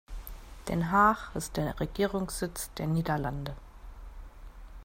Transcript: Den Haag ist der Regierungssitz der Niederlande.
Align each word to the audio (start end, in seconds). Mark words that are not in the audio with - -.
Den 0.67 0.89
Haag 0.91 1.29
ist 1.35 1.57
der 1.57 1.79
Regierungssitz 1.79 2.71
der 2.73 2.87
Niederlande. 2.87 3.55